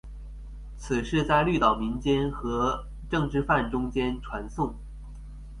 [0.77, 4.73] 此事在绿岛民间和政治犯中间传诵。